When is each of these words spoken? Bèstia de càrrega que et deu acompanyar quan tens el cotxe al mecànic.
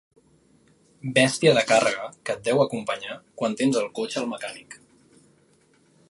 Bèstia 1.17 1.51
de 1.57 1.63
càrrega 1.71 2.07
que 2.29 2.35
et 2.37 2.41
deu 2.47 2.61
acompanyar 2.63 3.17
quan 3.41 3.57
tens 3.61 3.77
el 3.83 3.89
cotxe 3.99 4.19
al 4.23 4.29
mecànic. 4.33 4.79